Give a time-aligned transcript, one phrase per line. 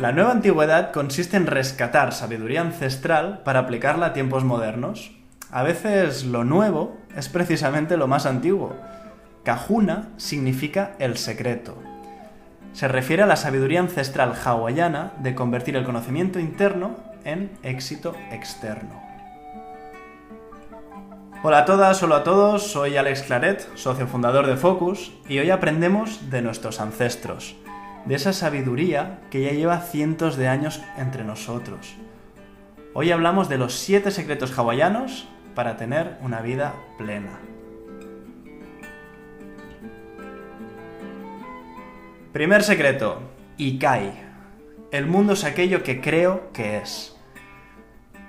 [0.00, 5.10] La nueva antigüedad consiste en rescatar sabiduría ancestral para aplicarla a tiempos modernos.
[5.50, 8.74] A veces lo nuevo es precisamente lo más antiguo.
[9.44, 11.76] Kahuna significa el secreto.
[12.72, 19.02] Se refiere a la sabiduría ancestral hawaiana de convertir el conocimiento interno en éxito externo.
[21.42, 25.50] Hola a todas, hola a todos, soy Alex Claret, socio fundador de Focus, y hoy
[25.50, 27.54] aprendemos de nuestros ancestros,
[28.06, 31.94] de esa sabiduría que ya lleva cientos de años entre nosotros.
[32.94, 37.38] Hoy hablamos de los siete secretos hawaianos para tener una vida plena.
[42.32, 43.20] Primer secreto,
[43.58, 44.12] Ikai.
[44.92, 47.16] El mundo es aquello que creo que es.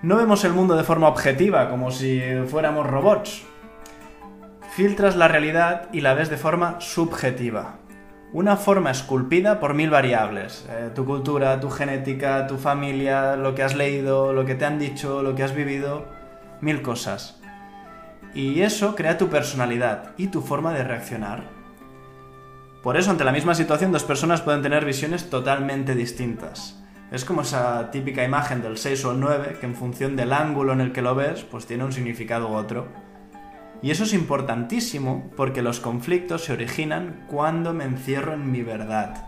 [0.01, 3.43] No vemos el mundo de forma objetiva, como si fuéramos robots.
[4.75, 7.80] Filtras la realidad y la ves de forma subjetiva.
[8.33, 10.65] Una forma esculpida por mil variables.
[10.69, 14.79] Eh, tu cultura, tu genética, tu familia, lo que has leído, lo que te han
[14.79, 16.05] dicho, lo que has vivido,
[16.61, 17.41] mil cosas.
[18.33, 21.43] Y eso crea tu personalidad y tu forma de reaccionar.
[22.81, 26.81] Por eso, ante la misma situación, dos personas pueden tener visiones totalmente distintas.
[27.11, 30.71] Es como esa típica imagen del 6 o el 9, que en función del ángulo
[30.71, 32.87] en el que lo ves, pues tiene un significado u otro.
[33.81, 39.25] Y eso es importantísimo porque los conflictos se originan cuando me encierro en mi verdad.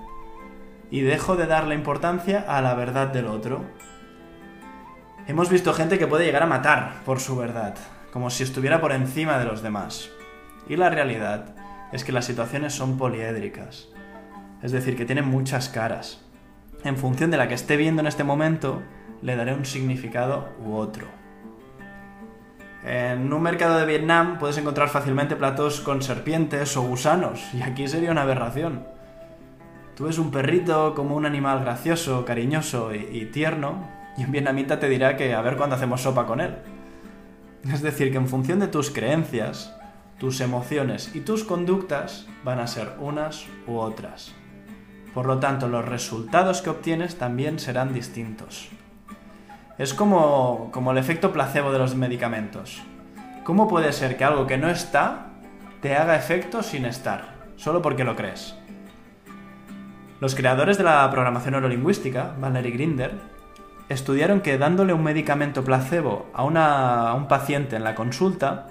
[0.91, 3.65] Y dejo de darle importancia a la verdad del otro.
[5.25, 7.75] Hemos visto gente que puede llegar a matar por su verdad,
[8.11, 10.11] como si estuviera por encima de los demás.
[10.69, 11.55] Y la realidad
[11.91, 13.87] es que las situaciones son poliédricas.
[14.61, 16.21] Es decir, que tienen muchas caras.
[16.83, 18.83] En función de la que esté viendo en este momento,
[19.21, 21.22] le daré un significado u otro.
[22.86, 27.88] En un mercado de Vietnam puedes encontrar fácilmente platos con serpientes o gusanos, y aquí
[27.88, 28.84] sería una aberración.
[29.95, 34.89] Tú ves un perrito como un animal gracioso, cariñoso y, tierno, y un vietnamita te
[34.89, 36.55] dirá que a ver cuándo hacemos sopa con él.
[37.72, 39.73] Es decir, que en función de tus creencias,
[40.20, 44.33] tus emociones y tus conductas van a ser unas u otras.
[45.14, 48.70] Por lo tanto, los resultados que obtienes también serán distintos.
[49.78, 52.84] Es como, como el efecto placebo de los medicamentos.
[53.44, 55.32] ¿Cómo puede ser que algo que no está
[55.82, 58.56] te haga efecto sin estar, solo porque lo crees?
[60.20, 63.14] Los creadores de la programación neurolingüística, Valery Grinder,
[63.89, 66.44] estudiaron que dándole un medicamento placebo a,
[67.10, 68.67] a un paciente en la consulta,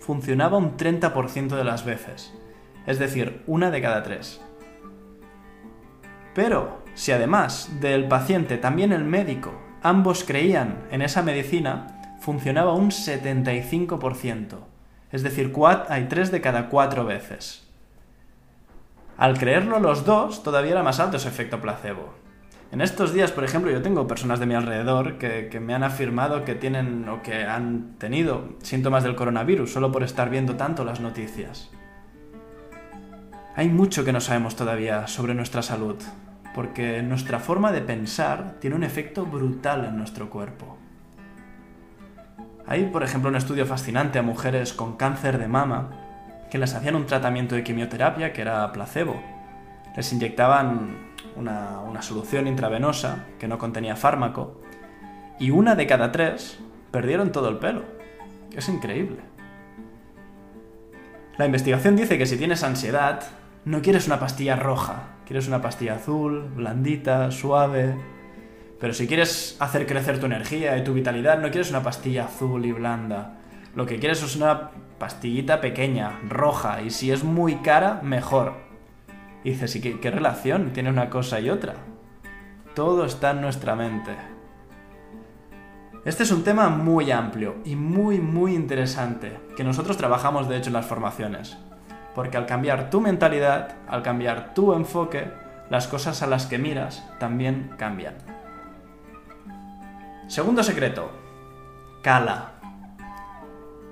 [0.00, 2.32] funcionaba un 30% de las veces,
[2.86, 4.40] es decir, una de cada tres.
[6.32, 12.90] Pero, si además del paciente también el médico, ambos creían en esa medicina, funcionaba un
[12.90, 14.56] 75%,
[15.12, 15.52] es decir,
[15.90, 17.68] hay 3 de cada 4 veces.
[19.18, 22.14] Al creerlo los dos, todavía era más alto ese efecto placebo.
[22.72, 26.44] En estos días, por ejemplo, yo tengo personas de mi alrededor que, me han afirmado
[26.46, 30.98] que tienen o que han tenido síntomas del coronavirus solo por estar viendo tanto las
[31.00, 31.70] noticias.
[33.54, 35.96] Hay mucho que no sabemos todavía sobre nuestra salud,
[36.54, 40.78] porque nuestra forma de pensar tiene un efecto brutal en nuestro cuerpo.
[42.66, 45.90] Hay, por ejemplo, un estudio fascinante a mujeres con cáncer de mama
[46.50, 49.20] que les hacían un tratamiento de quimioterapia que era placebo.
[49.96, 54.60] Les inyectaban una, solución intravenosa que no contenía fármaco,
[55.38, 56.58] y una de cada tres
[56.90, 57.82] perdieron todo el pelo.
[58.54, 59.18] Es increíble.
[61.38, 63.22] La investigación dice que si tienes ansiedad,
[63.64, 67.96] no quieres una pastilla roja, quieres una pastilla azul, blandita, suave.
[68.80, 72.64] Pero si quieres hacer crecer tu energía y tu vitalidad, no quieres una pastilla azul
[72.64, 73.38] y blanda.
[73.74, 78.54] Lo que quieres es una pastillita pequeña, roja, y si es muy cara, mejor.
[79.42, 81.74] Y dices, ¿y qué, relación tiene una cosa y otra?
[82.74, 84.12] Todo está en nuestra mente.
[86.04, 90.68] Este es un tema muy amplio y muy, muy interesante, que nosotros trabajamos de hecho
[90.68, 91.56] en las formaciones.
[92.14, 95.30] Porque al cambiar tu mentalidad, al cambiar tu enfoque,
[95.70, 98.14] las cosas a las que miras también cambian.
[100.28, 101.10] Segundo secreto.
[102.02, 102.52] Cala.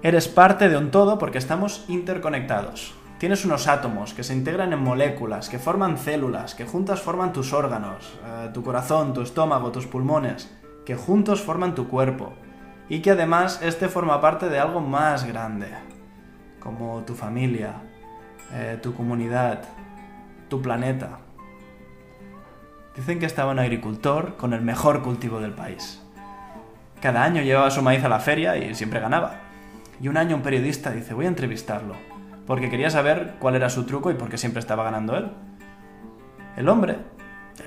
[0.03, 2.95] Eres parte de un todo porque estamos interconectados.
[3.19, 7.53] Tienes unos átomos que se integran en moléculas, que forman células, que juntas forman tus
[7.53, 10.53] órganos, eh, tu corazón, tu estómago, tus pulmones,
[10.85, 12.33] que juntos forman tu cuerpo.
[12.89, 15.69] Y que además este forma parte de algo más grande,
[16.59, 17.75] como tu familia,
[18.53, 19.65] eh, tu comunidad,
[20.49, 21.19] tu planeta.
[22.97, 26.03] Dicen que estaba un agricultor con el mejor cultivo del país.
[27.01, 29.41] Cada año llevaba su maíz a la feria y siempre ganaba.
[30.01, 32.13] Y un año un periodista dice, voy a entrevistarlo
[32.47, 35.31] porque quería saber cuál era su truco y por qué siempre estaba ganando él.
[36.57, 36.99] El hombre,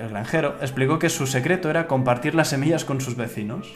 [0.00, 3.72] El granjero explicó que su secreto era compartir las semillas con sus vecinos.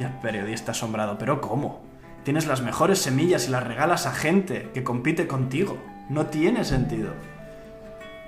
[0.00, 1.84] Y el periodista asombrado, ¿pero cómo?
[2.24, 5.78] Tienes las mejores semillas y las regalas a gente que compite contigo.
[6.08, 7.10] No tiene sentido.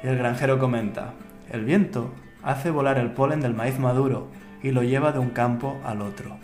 [0.02, 1.14] Y el granjero comenta,
[1.50, 4.28] el viento hace volar el polen del maíz maduro
[4.62, 6.36] y lo lleva de un campo al otro.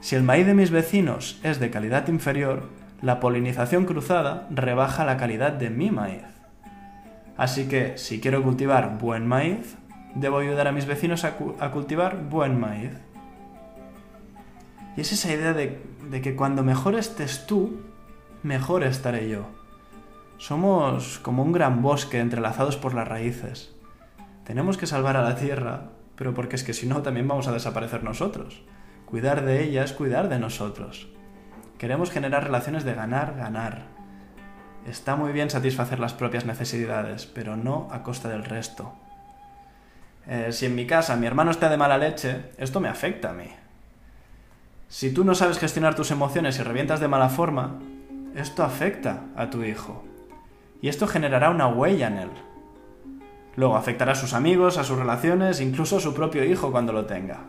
[0.00, 2.64] Si el maíz de mis vecinos es de calidad inferior,
[3.00, 6.22] la polinización cruzada rebaja la calidad de mi maíz.
[7.36, 9.76] Así que si quiero cultivar buen maíz,
[10.14, 11.36] debo ayudar a mis vecinos a,
[11.70, 12.92] cultivar buen maíz.
[14.96, 17.80] Y es esa idea de, de que cuando mejor estés tú,
[18.42, 19.46] mejor estaré yo.
[20.38, 23.74] Somos como un gran bosque entrelazados por las raíces.
[24.44, 27.52] Tenemos que salvar a la tierra, pero porque es que si no también vamos a
[27.52, 28.62] desaparecer nosotros.
[29.06, 31.08] Cuidar de ella es cuidar de nosotros.
[31.78, 33.86] Queremos generar relaciones de ganar, ganar.
[34.86, 38.92] Está muy bien satisfacer las propias necesidades, pero no a costa del resto.
[40.26, 43.34] Eh, si en mi casa mi hermano está de mala leche, esto me afecta a
[43.34, 43.48] mí.
[44.88, 47.78] Si tú no sabes gestionar tus emociones y revientas de mala forma,
[48.34, 50.05] esto afecta a tu hijo
[50.86, 52.30] y esto generará una huella en él.
[53.56, 57.06] Luego afectará a sus amigos, a sus relaciones, incluso a su propio hijo cuando lo
[57.06, 57.40] tenga.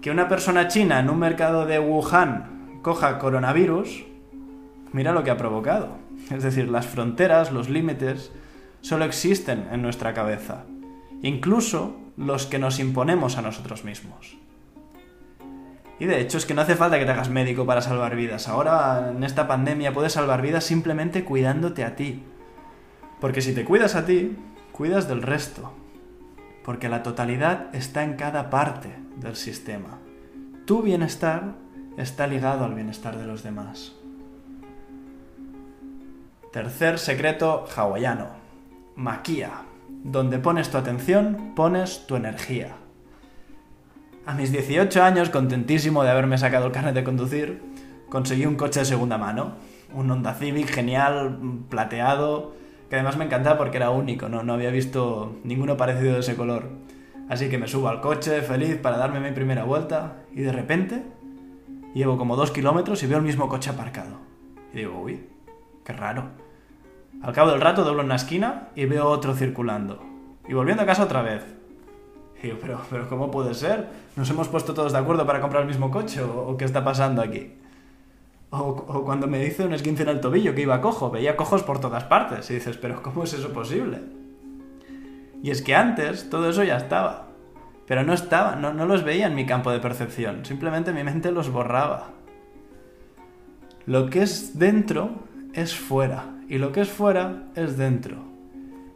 [0.00, 4.04] Que una persona china en un mercado de Wuhan coja coronavirus,
[4.92, 5.98] mira lo que ha provocado.
[6.30, 8.30] Es decir, las fronteras, los límites,
[8.82, 10.62] solo existen en nuestra cabeza,
[11.22, 14.38] incluso los que nos imponemos a nosotros mismos.
[15.98, 18.48] Y de hecho es que no hace falta que te hagas médico para salvar vidas.
[18.48, 22.22] Ahora, en esta pandemia, puedes salvar vidas simplemente cuidándote a ti.
[23.20, 24.36] Porque si te cuidas a ti,
[24.72, 25.72] cuidas del resto.
[26.64, 29.98] Porque la totalidad está en cada parte del sistema.
[30.66, 31.54] Tu bienestar
[31.96, 33.94] está ligado al bienestar de los demás.
[36.52, 38.28] Tercer secreto hawaiano.
[38.96, 39.62] Maquia.
[40.04, 42.76] Donde pones tu atención, pones tu energía.
[44.26, 47.62] A mis 18 años, contentísimo de haberme sacado el carnet de conducir,
[48.08, 49.52] conseguí un coche de segunda mano.
[49.94, 51.38] Un Honda Civic genial,
[51.70, 52.52] plateado,
[52.90, 56.34] que además me encantaba porque era único, no, no había visto ninguno parecido de ese
[56.34, 56.70] color.
[57.28, 61.04] Así que me subo al coche, feliz, para darme mi primera vuelta, y de repente
[61.94, 64.18] llevo como dos kilómetros y veo el mismo coche aparcado.
[64.72, 65.24] Y digo, uy,
[65.84, 66.30] qué raro.
[67.22, 70.02] Al cabo del rato doblo en una esquina y veo otro circulando.
[70.48, 71.55] Y volviendo a casa otra vez.
[72.42, 73.86] Y yo, pero, pero ¿cómo puede ser?
[74.14, 76.22] ¿Nos hemos puesto todos de acuerdo para comprar el mismo coche?
[76.22, 77.52] ¿O, qué está pasando aquí?
[78.50, 81.80] O, cuando me dice un esguince en el tobillo que iba cojo, veía cojos por
[81.80, 82.50] todas partes.
[82.50, 84.00] Y dices, pero ¿cómo es eso posible?
[85.42, 87.28] Y es que antes todo eso ya estaba.
[87.86, 90.44] Pero no estaba, no, no los veía en mi campo de percepción.
[90.44, 92.10] Simplemente mi mente los borraba.
[93.86, 95.10] Lo que es dentro
[95.54, 96.34] es fuera.
[96.48, 98.35] Y lo que es fuera es dentro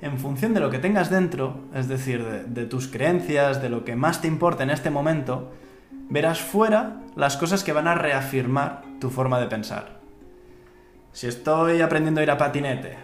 [0.02, 3.96] en función de lo que tengas dentro, es decir, de, tus creencias, de lo que
[3.96, 5.52] más te importa en este momento,
[6.08, 10.00] verás fuera las cosas que van a reafirmar tu forma de pensar.
[11.12, 12.96] Si estoy aprendiendo a ir a patinete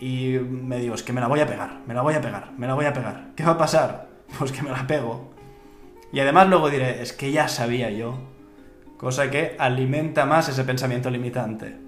[0.00, 2.52] y me digo, es que me la voy a pegar, me la voy a pegar,
[2.56, 4.08] me la voy a pegar, ¿qué va a pasar?
[4.38, 5.32] Pues que me la pego.
[6.12, 8.18] Y además luego diré, es que ya sabía yo,
[8.98, 11.87] cosa que alimenta más ese pensamiento limitante.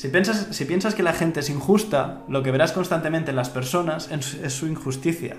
[0.00, 4.54] Si piensas, que la gente es injusta, lo que verás constantemente en las personas es
[4.54, 5.36] su injusticia.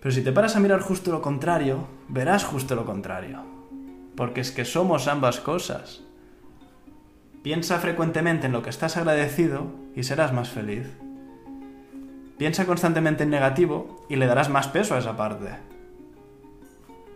[0.00, 3.40] Pero si te paras a mirar justo lo contrario, verás justo lo contrario.
[4.14, 6.02] Porque es que somos ambas cosas.
[7.42, 10.86] Piensa frecuentemente en lo que estás agradecido y serás más feliz.
[12.38, 15.48] Piensa constantemente en negativo y le darás más peso a esa parte.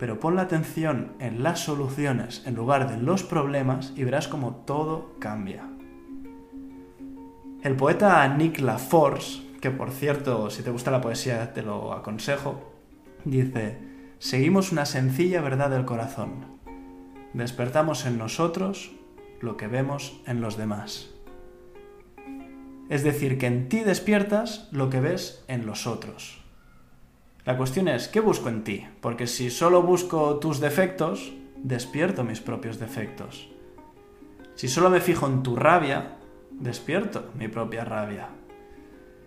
[0.01, 4.57] Pero pon la atención en las soluciones en lugar de los problemas y verás como
[4.67, 5.69] todo cambia.
[7.65, 12.75] El poeta Nick LaForce, que por cierto, si te gusta la poesía te lo aconsejo,
[13.25, 13.79] dice,
[14.19, 16.45] seguimos una sencilla verdad del corazón.
[17.33, 18.93] Despertamos en nosotros
[19.41, 21.09] lo que vemos en los demás.
[22.91, 26.43] Es decir, que en ti despiertas lo que ves en los otros.
[27.47, 28.87] La cuestión es, ¿qué busco en ti?
[29.01, 33.49] Porque si solo busco tus defectos, despierto mis propios defectos.
[34.55, 36.19] Si solo me fijo en tu rabia,
[36.61, 38.29] despierto mi propia rabia.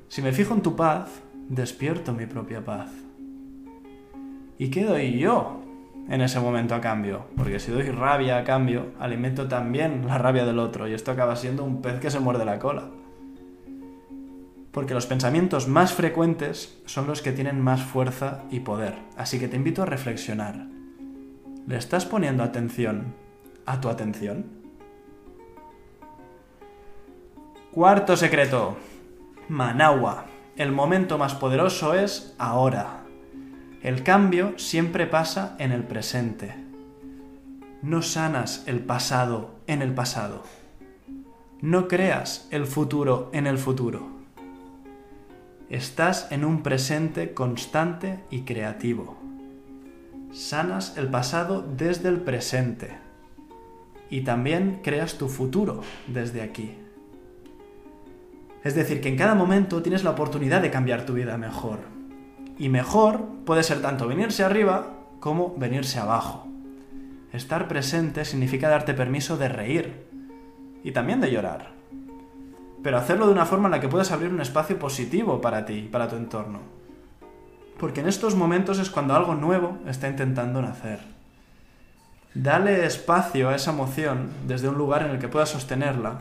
[0.07, 2.89] Si me fijo en tu paz, despierto mi propia paz.
[4.57, 5.61] ¿Y qué doy yo
[6.09, 7.25] en ese momento a cambio?
[7.35, 11.35] Porque si doy rabia a cambio, alimento también la rabia del otro y esto acaba
[11.35, 12.89] siendo un pez que se muerde la cola.
[14.71, 18.95] Porque los pensamientos más frecuentes son los que tienen más fuerza y poder.
[19.17, 20.67] Así que te invito a reflexionar.
[21.67, 23.13] ¿Le estás poniendo atención
[23.65, 24.56] a tu atención?
[27.77, 28.75] Cuarto secreto.
[29.49, 30.25] Managua.
[30.55, 33.03] el momento más poderoso es ahora.
[33.83, 36.55] El cambio siempre pasa en el presente.
[37.83, 40.41] No sanas el pasado en el pasado.
[41.61, 44.07] No creas el futuro en el futuro.
[45.69, 49.19] Estás en un presente constante y creativo.
[50.31, 52.97] Sanas el pasado desde el presente.
[54.09, 56.86] Y también creas tu futuro desde aquí.
[58.63, 61.79] Es decir, que en cada momento tienes la oportunidad de cambiar tu vida mejor.
[62.57, 66.47] Y mejor puede ser tanto venirse arriba como venirse abajo.
[67.33, 70.07] Estar presente significa darte permiso de reír
[70.83, 71.71] y también de llorar.
[72.83, 75.87] Pero hacerlo de una forma en la que puedas abrir un espacio positivo para ti,
[75.91, 76.59] para tu entorno.
[77.79, 80.99] Porque en estos momentos es cuando algo nuevo está intentando nacer.
[82.33, 86.19] Dale espacio a esa emoción desde un lugar en el que puedas sostenerla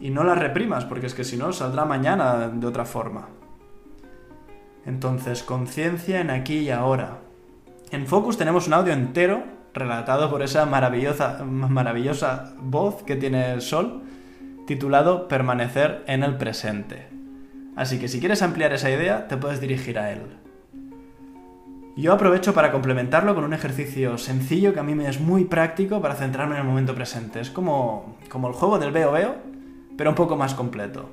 [0.00, 3.28] y no la reprimas, porque es que si no saldrá mañana de otra forma.
[4.86, 7.18] Entonces, conciencia en aquí y ahora.
[7.90, 14.02] En Focus tenemos un audio entero relatado por esa maravillosa, maravillosa voz que tiene Sol,
[14.66, 17.08] titulado Permanecer en el presente.
[17.76, 20.20] Así que si quieres ampliar esa idea, te puedes dirigir a él.
[21.96, 26.00] Yo aprovecho para complementarlo con un ejercicio sencillo que a mí me es muy práctico
[26.00, 27.40] para centrarme en el momento presente.
[27.40, 29.36] Es como, como el juego del veo veo,
[29.96, 31.08] pero un poco más completo.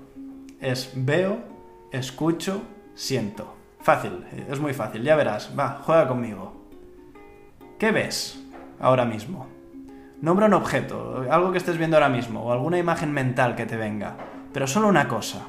[0.59, 1.39] Es veo,
[1.91, 2.61] escucho,
[2.93, 3.55] siento.
[3.79, 5.51] Fácil, es muy fácil, ya verás.
[5.57, 6.53] Va, juega conmigo.
[7.79, 8.43] ¿Qué ves
[8.79, 9.47] ahora mismo?
[10.21, 13.75] Nombra un objeto, algo que estés viendo ahora mismo, o alguna imagen mental que te
[13.75, 14.17] venga.
[14.53, 15.47] Pero solo una cosa.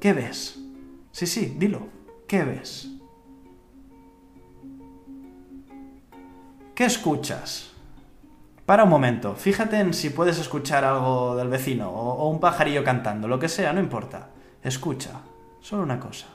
[0.00, 0.58] ¿Qué ves?
[1.12, 1.86] Sí, sí, dilo.
[2.26, 2.88] ¿Qué ves?
[6.74, 7.72] ¿Qué escuchas?
[8.68, 13.26] Para un momento, fíjate en si puedes escuchar algo del vecino o, un pajarillo cantando,
[13.26, 14.28] lo que sea, no importa.
[14.62, 15.22] Escucha,
[15.62, 16.26] solo una cosa.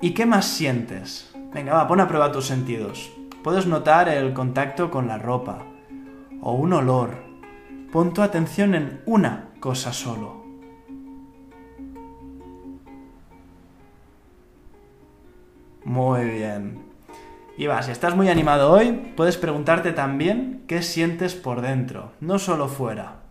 [0.00, 1.30] ¿Y qué más sientes?
[1.52, 3.12] Venga, va, pon a prueba tus sentidos.
[3.44, 5.66] Puedes notar el contacto con la ropa
[6.40, 7.10] o un olor.
[7.92, 10.39] Pon tu atención en una cosa solo.
[15.90, 16.84] Muy bien.
[17.58, 22.38] Y va, si estás muy animado hoy, puedes preguntarte también qué sientes por dentro, no
[22.38, 23.22] solo fuera.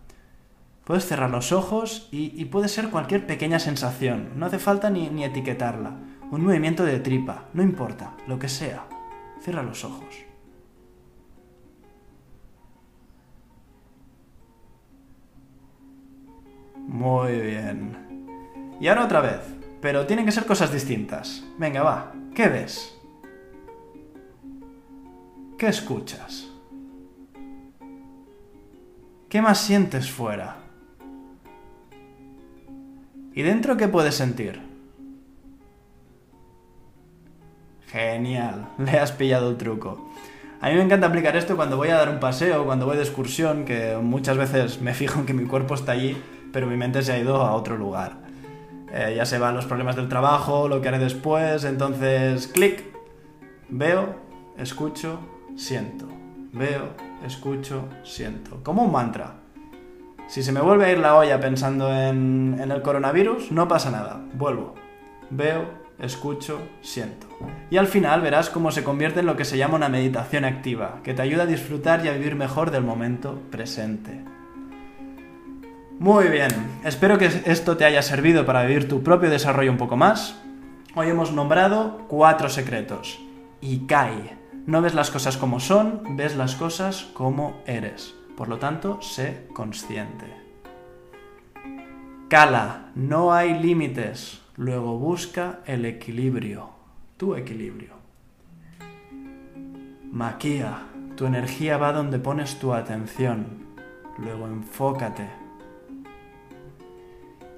[0.84, 5.24] Puedes cerrar los ojos y, puede ser cualquier pequeña sensación, no hace falta ni, ni
[5.24, 5.96] etiquetarla.
[6.30, 8.84] Un movimiento de tripa, no importa, lo que sea.
[9.40, 10.14] Cierra los ojos.
[16.76, 17.96] Muy bien.
[18.78, 21.44] Y ahora otra vez, pero tienen que ser cosas distintas.
[21.58, 22.96] Venga, va, ¿Qué ves?
[25.58, 26.48] ¿Qué escuchas?
[29.28, 30.56] ¿Qué más sientes fuera?
[33.34, 34.60] ¿Y dentro qué puedes sentir?
[37.88, 40.10] Genial, le has pillado el truco.
[40.60, 43.02] A mí me encanta aplicar esto cuando voy a dar un paseo, cuando voy de
[43.02, 46.16] excursión, que muchas veces me fijo en que mi cuerpo está allí,
[46.52, 48.29] pero mi mente se ha ido a otro lugar.
[48.92, 52.84] Eh, ya se van los problemas del trabajo, lo que haré después, entonces clic,
[53.68, 54.16] veo,
[54.58, 55.20] escucho,
[55.56, 56.08] siento,
[56.52, 56.88] veo,
[57.24, 59.34] escucho, siento, como un mantra.
[60.26, 63.90] Si se me vuelve a ir la olla pensando en, en el coronavirus, no pasa
[63.90, 64.74] nada, vuelvo,
[65.30, 65.66] veo,
[66.00, 67.28] escucho, siento.
[67.70, 71.00] Y al final verás cómo se convierte en lo que se llama una meditación activa,
[71.04, 74.24] que te ayuda a disfrutar y a vivir mejor del momento presente.
[76.00, 76.48] Muy bien,
[76.82, 80.34] espero que esto te haya servido para vivir tu propio desarrollo un poco más.
[80.94, 83.20] Hoy hemos nombrado cuatro secretos.
[83.60, 84.30] Ikai.
[84.64, 88.14] No ves las cosas como son, ves las cosas como eres.
[88.34, 90.24] Por lo tanto, sé consciente.
[92.30, 92.92] Kala.
[92.94, 94.40] No hay límites.
[94.56, 96.70] Luego busca el equilibrio.
[97.18, 97.92] Tu equilibrio.
[100.10, 100.78] Maquia.
[101.14, 103.66] Tu energía va donde pones tu atención.
[104.16, 105.39] Luego enfócate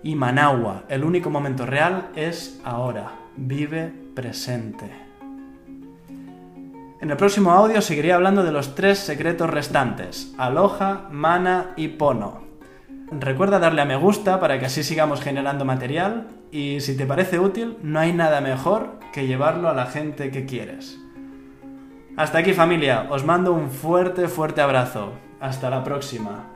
[0.02, 3.12] y Managua, el único momento real es ahora.
[3.36, 4.90] Vive presente.
[7.00, 12.42] En el próximo audio seguiré hablando de los tres secretos restantes, aloja, mana y pono.
[13.10, 17.40] Recuerda darle a me gusta para que así sigamos generando material y si te parece
[17.40, 20.98] útil, no hay nada mejor que llevarlo a la gente que quieres.
[22.16, 25.12] Hasta aquí familia, os mando un fuerte, fuerte abrazo.
[25.40, 26.51] Hasta la próxima.